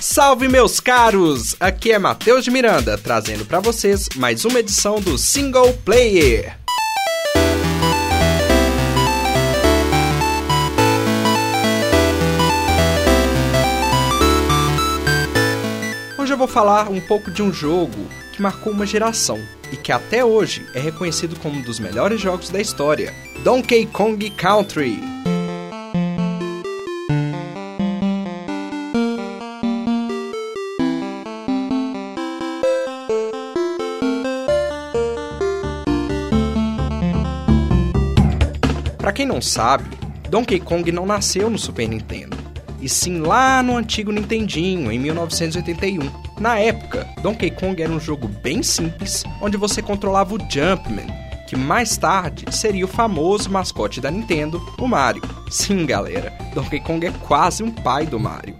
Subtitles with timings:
[0.00, 1.54] Salve meus caros!
[1.60, 6.56] Aqui é Matheus de Miranda, trazendo para vocês mais uma edição do Single Player.
[16.18, 19.38] Hoje eu vou falar um pouco de um jogo que marcou uma geração
[19.70, 23.14] e que até hoje é reconhecido como um dos melhores jogos da história,
[23.44, 24.98] Donkey Kong Country.
[39.40, 39.88] Não sabe,
[40.28, 42.36] Donkey Kong não nasceu no Super Nintendo,
[42.78, 45.98] e sim lá no antigo Nintendinho, em 1981.
[46.38, 51.06] Na época, Donkey Kong era um jogo bem simples, onde você controlava o Jumpman,
[51.48, 55.22] que mais tarde seria o famoso mascote da Nintendo, o Mario.
[55.50, 58.54] Sim, galera, Donkey Kong é quase um pai do Mario.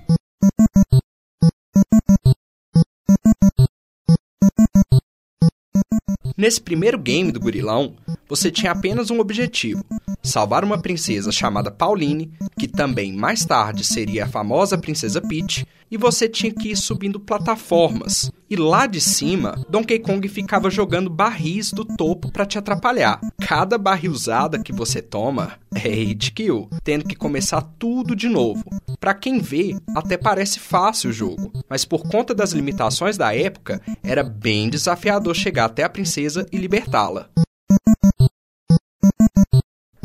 [6.39, 7.95] Nesse primeiro game do Gurilão,
[8.27, 9.85] você tinha apenas um objetivo:
[10.23, 15.97] salvar uma princesa chamada Pauline, que também mais tarde seria a famosa Princesa Peach, e
[15.97, 18.31] você tinha que ir subindo plataformas.
[18.49, 23.21] E lá de cima, Donkey Kong ficava jogando barris do topo para te atrapalhar.
[23.41, 28.65] Cada barrilzada que você toma é hit kill, tendo que começar tudo de novo.
[29.01, 33.81] Para quem vê, até parece fácil o jogo, mas por conta das limitações da época,
[34.03, 37.29] era bem desafiador chegar até a princesa e libertá-la.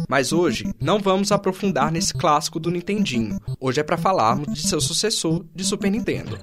[0.07, 3.39] Mas hoje não vamos aprofundar nesse clássico do Nintendinho.
[3.59, 6.37] Hoje é para falarmos de seu sucessor de Super Nintendo.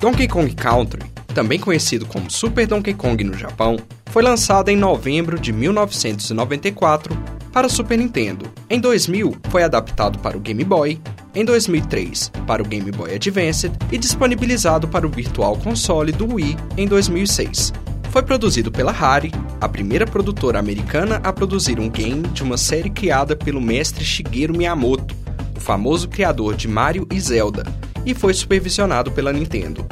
[0.00, 1.02] Donkey Kong Country,
[1.34, 3.78] também conhecido como Super Donkey Kong no Japão,
[4.10, 7.16] foi lançado em novembro de 1994
[7.50, 8.52] para Super Nintendo.
[8.74, 11.00] Em 2000, foi adaptado para o Game Boy,
[11.32, 16.56] em 2003 para o Game Boy Advance e disponibilizado para o Virtual Console do Wii
[16.76, 17.72] em 2006.
[18.10, 19.30] Foi produzido pela Rare,
[19.60, 24.56] a primeira produtora americana a produzir um game de uma série criada pelo mestre Shigeru
[24.56, 25.14] Miyamoto,
[25.56, 27.62] o famoso criador de Mario e Zelda,
[28.04, 29.86] e foi supervisionado pela Nintendo.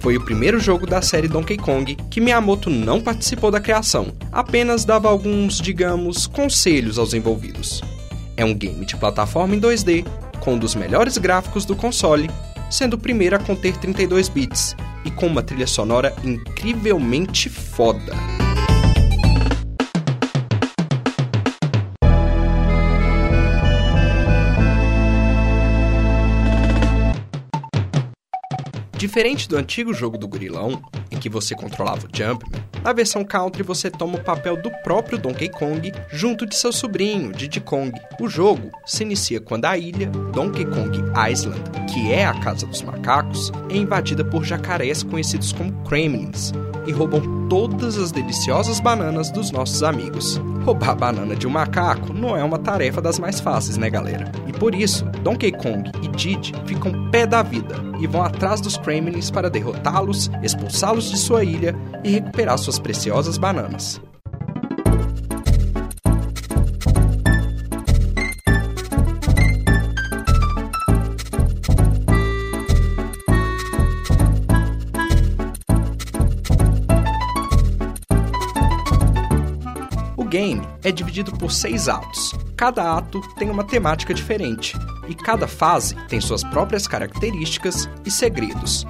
[0.00, 4.86] Foi o primeiro jogo da série Donkey Kong que Miyamoto não participou da criação, apenas
[4.86, 7.82] dava alguns, digamos, conselhos aos envolvidos.
[8.36, 10.06] É um game de plataforma em 2D,
[10.40, 12.30] com um dos melhores gráficos do console,
[12.70, 18.12] sendo o primeiro a conter 32 bits e com uma trilha sonora incrivelmente foda.
[28.96, 33.62] Diferente do antigo jogo do Gurilão, em que você controlava o Jumpman, na versão Country
[33.62, 37.92] você toma o papel do próprio Donkey Kong junto de seu sobrinho, Diddy Kong.
[38.20, 40.98] O jogo se inicia quando a ilha Donkey Kong
[41.30, 41.60] Island,
[41.92, 46.52] que é a casa dos macacos, é invadida por jacarés conhecidos como Kremlins
[46.86, 50.40] e roubam todas as deliciosas bananas dos nossos amigos.
[50.64, 54.32] Roubar banana de um macaco não é uma tarefa das mais fáceis, né, galera?
[54.46, 58.78] E por isso, Donkey Kong e Diddy ficam pé da vida e vão atrás dos
[58.78, 64.00] Kremlins para derrotá-los, expulsá-los de sua ilha e recuperar suas preciosas bananas.
[80.84, 82.32] É dividido por seis atos.
[82.56, 84.76] Cada ato tem uma temática diferente
[85.08, 88.86] e cada fase tem suas próprias características e segredos.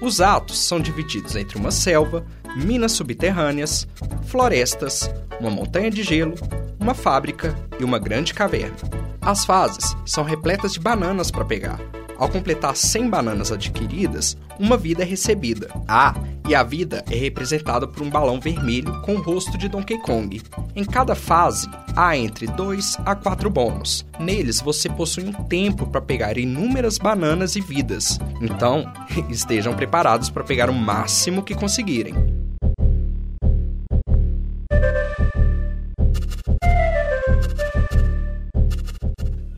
[0.00, 2.24] Os atos são divididos entre uma selva,
[2.54, 3.86] minas subterrâneas,
[4.26, 6.34] florestas, uma montanha de gelo,
[6.78, 8.76] uma fábrica e uma grande caverna.
[9.20, 11.80] As fases são repletas de bananas para pegar.
[12.18, 15.68] Ao completar 100 bananas adquiridas, uma vida é recebida.
[15.86, 16.14] Ah,
[16.48, 20.40] e a vida é representada por um balão vermelho com o rosto de Donkey Kong.
[20.74, 24.06] Em cada fase, há entre 2 a 4 bônus.
[24.18, 28.18] Neles, você possui um tempo para pegar inúmeras bananas e vidas.
[28.40, 28.90] Então,
[29.28, 32.14] estejam preparados para pegar o máximo que conseguirem.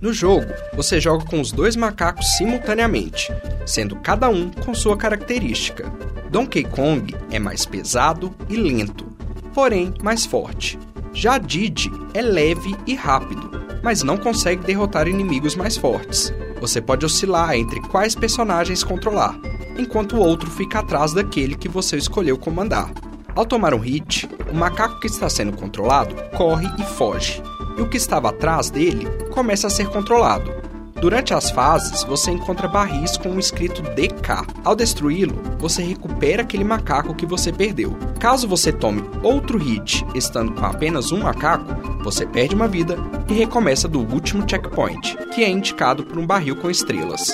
[0.00, 3.30] No jogo, você joga com os dois macacos simultaneamente,
[3.66, 5.92] sendo cada um com sua característica.
[6.30, 9.06] Donkey Kong é mais pesado e lento,
[9.54, 10.78] porém mais forte.
[11.12, 13.50] Já Diddy é leve e rápido,
[13.82, 16.32] mas não consegue derrotar inimigos mais fortes.
[16.60, 19.38] Você pode oscilar entre quais personagens controlar.
[19.78, 22.90] enquanto o outro fica atrás daquele que você escolheu comandar.
[23.34, 27.40] Ao tomar um hit, o macaco que está sendo controlado corre e foge,
[27.76, 30.52] e o que estava atrás dele começa a ser controlado.
[31.00, 34.46] Durante as fases, você encontra barris com o escrito DK.
[34.64, 37.96] Ao destruí-lo, você recupera aquele macaco que você perdeu.
[38.18, 42.96] Caso você tome outro hit estando com apenas um macaco, você perde uma vida
[43.28, 47.32] e recomeça do último checkpoint, que é indicado por um barril com estrelas.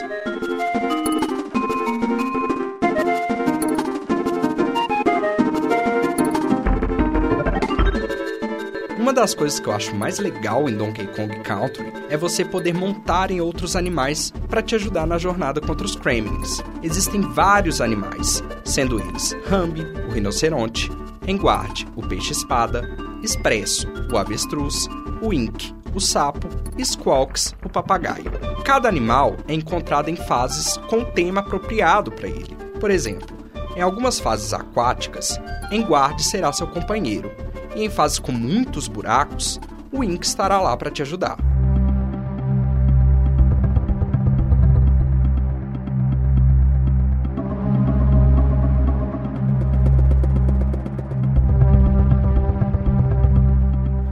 [9.24, 13.30] Das coisas que eu acho mais legal em Donkey Kong Country é você poder montar
[13.30, 16.62] em outros animais para te ajudar na jornada contra os Kremlins.
[16.82, 20.90] Existem vários animais, sendo eles Rambi, o rinoceronte,
[21.26, 22.86] Enguarde, o peixe-espada,
[23.22, 24.86] Expresso, o avestruz,
[25.22, 26.46] o Ink, o sapo,
[26.78, 28.30] Squawks, o papagaio.
[28.62, 32.54] Cada animal é encontrado em fases com tema apropriado para ele.
[32.78, 33.34] Por exemplo,
[33.74, 35.40] em algumas fases aquáticas,
[35.72, 37.32] Enguarde será seu companheiro,
[37.74, 39.60] e em fases com muitos buracos,
[39.92, 41.36] o Ink estará lá para te ajudar.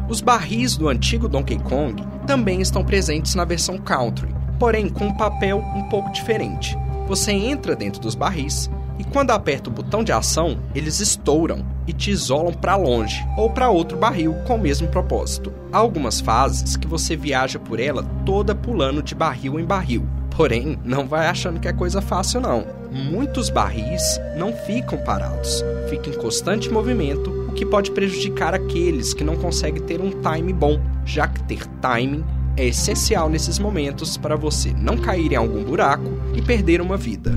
[0.09, 4.29] Os barris do antigo Donkey Kong também estão presentes na versão Country,
[4.59, 6.77] porém com um papel um pouco diferente.
[7.09, 11.93] Você entra dentro dos barris e quando aperta o botão de ação, eles estouram e
[11.93, 15.53] te isolam para longe ou para outro barril com o mesmo propósito.
[15.73, 20.07] Há algumas fases que você viaja por ela toda pulando de barril em barril.
[20.37, 22.65] Porém, não vai achando que é coisa fácil não.
[22.91, 29.25] Muitos barris não ficam parados, ficam em constante movimento, o que pode prejudicar aqueles que
[29.25, 32.25] não conseguem ter um time bom, já que ter timing
[32.57, 37.33] é essencial nesses momentos para você não cair em algum buraco e perder uma vida.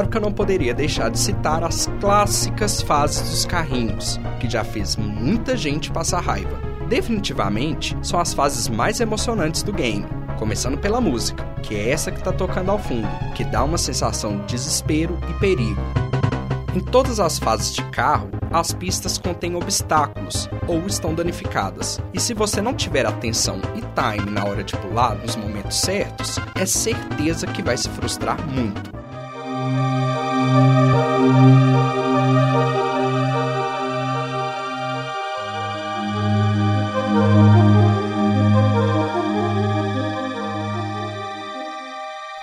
[0.00, 4.64] Claro que eu não poderia deixar de citar as clássicas fases dos carrinhos, que já
[4.64, 6.58] fez muita gente passar raiva.
[6.88, 10.06] Definitivamente são as fases mais emocionantes do game,
[10.38, 14.38] começando pela música, que é essa que está tocando ao fundo, que dá uma sensação
[14.38, 15.82] de desespero e perigo.
[16.74, 22.00] Em todas as fases de carro, as pistas contêm obstáculos ou estão danificadas.
[22.14, 26.38] E se você não tiver atenção e time na hora de pular nos momentos certos,
[26.54, 28.99] é certeza que vai se frustrar muito.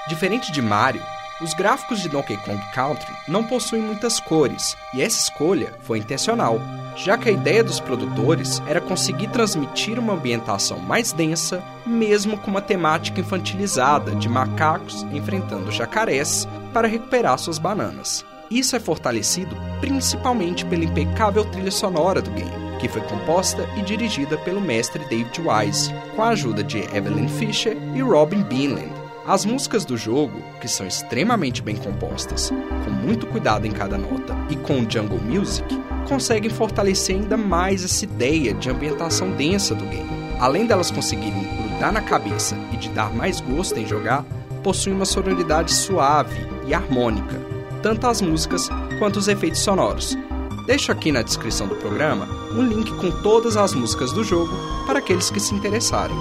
[0.07, 1.03] Diferente de Mario,
[1.39, 6.59] os gráficos de Donkey Kong Country não possuem muitas cores, e essa escolha foi intencional,
[6.97, 12.49] já que a ideia dos produtores era conseguir transmitir uma ambientação mais densa, mesmo com
[12.49, 18.25] uma temática infantilizada de macacos enfrentando jacarés para recuperar suas bananas.
[18.49, 24.37] Isso é fortalecido principalmente pela impecável trilha sonora do game, que foi composta e dirigida
[24.39, 28.91] pelo mestre David Wise, com a ajuda de Evelyn Fisher e Robin Beanland.
[29.27, 32.49] As músicas do jogo, que são extremamente bem compostas,
[32.85, 35.67] com muito cuidado em cada nota e com o Jungle Music,
[36.07, 40.09] conseguem fortalecer ainda mais essa ideia de ambientação densa do game.
[40.39, 44.23] Além delas conseguirem grudar na cabeça e de dar mais gosto em jogar,
[44.63, 46.35] possuem uma sonoridade suave
[46.65, 47.39] e harmônica,
[47.81, 50.17] tanto as músicas quanto os efeitos sonoros.
[50.65, 54.53] Deixo aqui na descrição do programa um link com todas as músicas do jogo
[54.85, 56.15] para aqueles que se interessarem.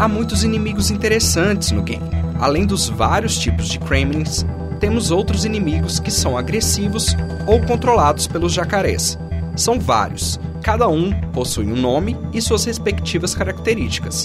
[0.00, 2.02] Há muitos inimigos interessantes no game.
[2.38, 4.46] Além dos vários tipos de Kremlins,
[4.80, 7.14] temos outros inimigos que são agressivos
[7.46, 9.18] ou controlados pelos jacarés.
[9.54, 14.24] São vários, cada um possui um nome e suas respectivas características.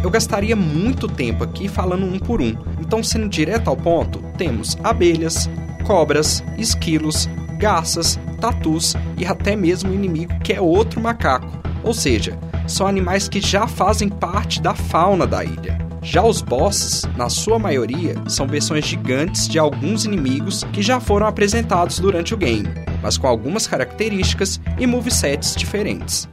[0.00, 4.78] Eu gastaria muito tempo aqui falando um por um, então sendo direto ao ponto, temos
[4.84, 5.50] abelhas,
[5.84, 7.28] cobras, esquilos,
[7.58, 11.50] garças, tatus e até mesmo um inimigo que é outro macaco,
[11.82, 15.78] ou seja, são animais que já fazem parte da fauna da ilha.
[16.02, 21.26] Já os bosses, na sua maioria, são versões gigantes de alguns inimigos que já foram
[21.26, 22.68] apresentados durante o game,
[23.02, 26.28] mas com algumas características e movesets diferentes.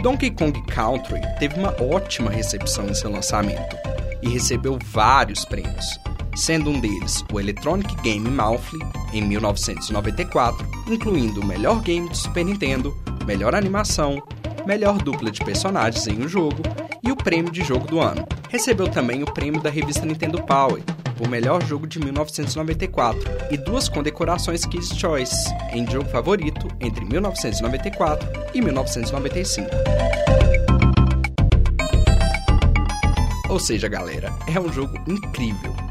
[0.00, 3.76] Donkey Kong Country teve uma ótima recepção em seu lançamento
[4.22, 5.98] e recebeu vários prêmios.
[6.34, 8.80] Sendo um deles o Electronic Game Monthly,
[9.12, 14.22] em 1994, incluindo o melhor game de Super Nintendo, melhor animação,
[14.66, 16.62] melhor dupla de personagens em um jogo
[17.02, 18.26] e o prêmio de jogo do ano.
[18.48, 20.82] Recebeu também o prêmio da revista Nintendo Power
[21.16, 28.28] por melhor jogo de 1994 e duas condecorações Kids' Choice em jogo favorito entre 1994
[28.52, 29.68] e 1995.
[33.48, 35.83] Ou seja, galera, é um jogo incrível.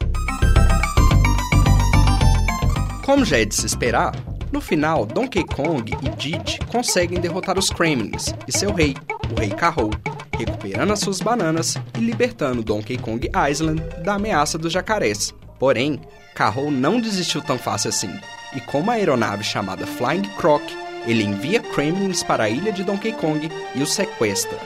[3.14, 4.12] Como já é de se esperar,
[4.52, 8.96] no final, Donkey Kong e Diddy conseguem derrotar os Kremlins e seu rei,
[9.32, 9.92] o Rei Carol,
[10.36, 15.32] recuperando as suas bananas e libertando Donkey Kong Island da ameaça dos jacarés.
[15.60, 16.02] Porém,
[16.34, 18.10] Carol não desistiu tão fácil assim,
[18.56, 20.64] e com uma aeronave chamada Flying Croc,
[21.06, 24.58] ele envia Kremlins para a ilha de Donkey Kong e os sequestra.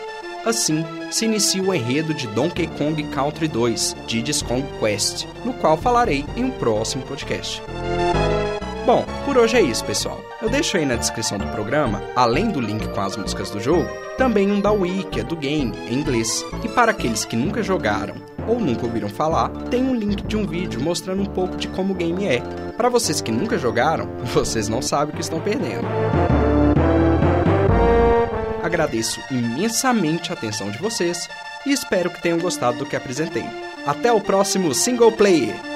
[0.45, 5.75] Assim, se inicia o enredo de Donkey Kong Country 2, Diddy's Kong Quest, no qual
[5.75, 7.61] falarei em um próximo podcast.
[8.87, 10.23] Bom, por hoje é isso, pessoal.
[10.41, 13.89] Eu deixo aí na descrição do programa, além do link com as músicas do jogo,
[14.17, 16.41] também um da wiki do game em inglês.
[16.63, 18.15] E para aqueles que nunca jogaram
[18.47, 21.93] ou nunca ouviram falar, tem um link de um vídeo mostrando um pouco de como
[21.93, 22.39] o game é.
[22.77, 25.85] Para vocês que nunca jogaram, vocês não sabem o que estão perdendo.
[28.63, 31.27] Agradeço imensamente a atenção de vocês
[31.65, 33.43] e espero que tenham gostado do que apresentei.
[33.85, 35.66] Até o próximo single player!